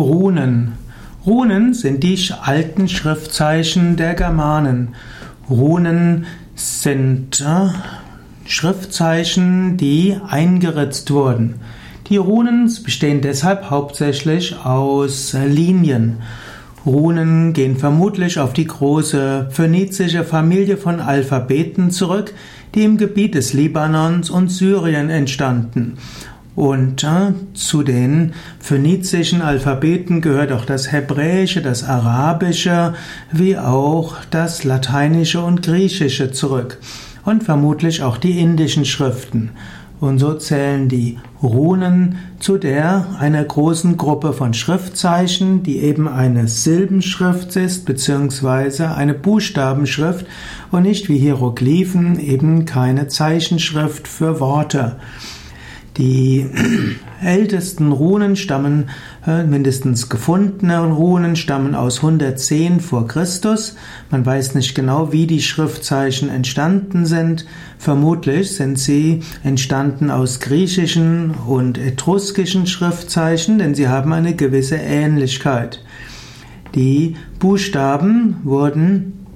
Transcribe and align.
Runen. 0.00 0.72
Runen 1.26 1.74
sind 1.74 2.02
die 2.02 2.18
alten 2.42 2.88
Schriftzeichen 2.88 3.96
der 3.96 4.14
Germanen. 4.14 4.94
Runen 5.48 6.26
sind 6.54 7.40
äh, 7.40 7.68
Schriftzeichen, 8.46 9.76
die 9.76 10.16
eingeritzt 10.26 11.10
wurden. 11.10 11.56
Die 12.08 12.16
Runen 12.16 12.72
bestehen 12.82 13.20
deshalb 13.20 13.70
hauptsächlich 13.70 14.56
aus 14.64 15.34
Linien. 15.34 16.16
Runen 16.84 17.52
gehen 17.52 17.76
vermutlich 17.76 18.40
auf 18.40 18.52
die 18.52 18.66
große 18.66 19.48
phönizische 19.50 20.24
Familie 20.24 20.76
von 20.76 21.00
Alphabeten 21.00 21.90
zurück, 21.90 22.32
die 22.74 22.84
im 22.84 22.96
Gebiet 22.96 23.34
des 23.34 23.52
Libanons 23.52 24.30
und 24.30 24.48
Syrien 24.48 25.10
entstanden. 25.10 25.98
Und 26.60 27.04
äh, 27.04 27.32
zu 27.54 27.82
den 27.82 28.34
phönizischen 28.58 29.40
Alphabeten 29.40 30.20
gehört 30.20 30.52
auch 30.52 30.66
das 30.66 30.92
Hebräische, 30.92 31.62
das 31.62 31.84
Arabische, 31.84 32.92
wie 33.32 33.56
auch 33.56 34.16
das 34.30 34.62
Lateinische 34.64 35.40
und 35.40 35.62
Griechische 35.62 36.32
zurück. 36.32 36.76
Und 37.24 37.44
vermutlich 37.44 38.02
auch 38.02 38.18
die 38.18 38.38
indischen 38.40 38.84
Schriften. 38.84 39.52
Und 40.00 40.18
so 40.18 40.34
zählen 40.34 40.90
die 40.90 41.16
Runen 41.42 42.16
zu 42.40 42.58
der 42.58 43.06
einer 43.18 43.42
großen 43.42 43.96
Gruppe 43.96 44.34
von 44.34 44.52
Schriftzeichen, 44.52 45.62
die 45.62 45.78
eben 45.78 46.08
eine 46.08 46.46
Silbenschrift 46.46 47.56
ist, 47.56 47.86
beziehungsweise 47.86 48.94
eine 48.94 49.14
Buchstabenschrift 49.14 50.26
und 50.70 50.82
nicht 50.82 51.08
wie 51.08 51.16
Hieroglyphen 51.16 52.20
eben 52.20 52.66
keine 52.66 53.08
Zeichenschrift 53.08 54.06
für 54.06 54.40
Worte. 54.40 54.96
Die 55.96 56.46
ältesten 57.22 57.92
Runen 57.92 58.36
stammen, 58.36 58.90
äh, 59.26 59.44
mindestens 59.44 60.08
gefundene 60.08 60.80
Runen 60.80 61.36
stammen 61.36 61.74
aus 61.74 61.98
110 61.98 62.80
vor 62.80 63.06
Christus. 63.08 63.76
Man 64.10 64.24
weiß 64.24 64.54
nicht 64.54 64.74
genau, 64.74 65.12
wie 65.12 65.26
die 65.26 65.42
Schriftzeichen 65.42 66.28
entstanden 66.28 67.06
sind. 67.06 67.46
Vermutlich 67.78 68.54
sind 68.54 68.78
sie 68.78 69.22
entstanden 69.42 70.10
aus 70.10 70.40
griechischen 70.40 71.32
und 71.32 71.76
etruskischen 71.78 72.66
Schriftzeichen, 72.66 73.58
denn 73.58 73.74
sie 73.74 73.88
haben 73.88 74.12
eine 74.12 74.34
gewisse 74.34 74.76
Ähnlichkeit. 74.76 75.84
Die 76.74 77.16
Buchstaben 77.40 78.36
wurden 78.44 79.26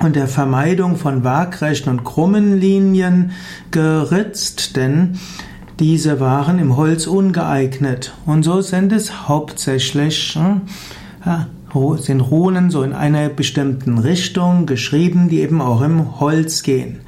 unter 0.00 0.26
Vermeidung 0.26 0.96
von 0.96 1.22
waagrechten 1.22 1.90
und 1.90 2.04
krummen 2.04 2.58
Linien 2.58 3.32
geritzt, 3.70 4.76
denn 4.76 5.18
diese 5.82 6.20
waren 6.20 6.60
im 6.60 6.76
Holz 6.76 7.08
ungeeignet. 7.08 8.14
Und 8.24 8.44
so 8.44 8.60
sind 8.60 8.92
es 8.92 9.26
hauptsächlich, 9.28 10.38
äh, 11.26 11.98
sind 11.98 12.20
Runen 12.20 12.70
so 12.70 12.84
in 12.84 12.92
einer 12.92 13.28
bestimmten 13.28 13.98
Richtung 13.98 14.66
geschrieben, 14.66 15.28
die 15.28 15.40
eben 15.40 15.60
auch 15.60 15.82
im 15.82 16.20
Holz 16.20 16.62
gehen. 16.62 17.00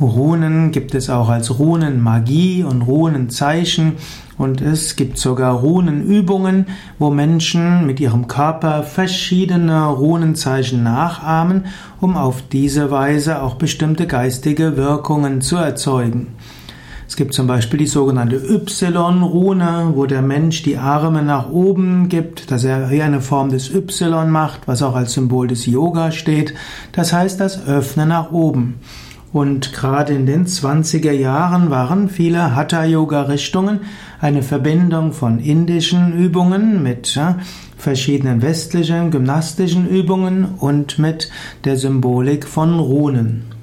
Runen 0.00 0.70
gibt 0.70 0.94
es 0.94 1.10
auch 1.10 1.28
als 1.28 1.58
Runenmagie 1.58 2.62
und 2.62 2.82
Runenzeichen 2.82 3.94
und 4.38 4.60
es 4.60 4.94
gibt 4.94 5.18
sogar 5.18 5.54
Runenübungen, 5.54 6.66
wo 7.00 7.10
Menschen 7.10 7.84
mit 7.84 7.98
ihrem 7.98 8.28
Körper 8.28 8.84
verschiedene 8.84 9.86
Runenzeichen 9.86 10.84
nachahmen, 10.84 11.66
um 12.00 12.16
auf 12.16 12.42
diese 12.52 12.92
Weise 12.92 13.42
auch 13.42 13.56
bestimmte 13.56 14.06
geistige 14.06 14.76
Wirkungen 14.76 15.40
zu 15.40 15.56
erzeugen. 15.56 16.28
Es 17.06 17.16
gibt 17.16 17.34
zum 17.34 17.46
Beispiel 17.46 17.78
die 17.78 17.86
sogenannte 17.86 18.36
Y-Rune, 18.36 19.92
wo 19.94 20.06
der 20.06 20.22
Mensch 20.22 20.62
die 20.62 20.78
Arme 20.78 21.22
nach 21.22 21.50
oben 21.50 22.08
gibt, 22.08 22.50
dass 22.50 22.64
er 22.64 22.88
hier 22.88 23.04
eine 23.04 23.20
Form 23.20 23.50
des 23.50 23.72
Y 23.74 24.30
macht, 24.30 24.66
was 24.66 24.82
auch 24.82 24.96
als 24.96 25.12
Symbol 25.12 25.46
des 25.46 25.66
Yoga 25.66 26.10
steht. 26.12 26.54
Das 26.92 27.12
heißt 27.12 27.40
das 27.40 27.66
Öffnen 27.66 28.08
nach 28.08 28.32
oben. 28.32 28.80
Und 29.32 29.72
gerade 29.72 30.14
in 30.14 30.26
den 30.26 30.46
20er 30.46 31.10
Jahren 31.10 31.68
waren 31.68 32.08
viele 32.08 32.54
Hatha-Yoga-Richtungen 32.54 33.80
eine 34.20 34.42
Verbindung 34.42 35.12
von 35.12 35.40
indischen 35.40 36.16
Übungen 36.16 36.82
mit 36.82 37.20
verschiedenen 37.76 38.42
westlichen 38.42 39.10
gymnastischen 39.10 39.88
Übungen 39.88 40.46
und 40.58 40.98
mit 40.98 41.30
der 41.64 41.76
Symbolik 41.76 42.46
von 42.46 42.78
Runen. 42.78 43.53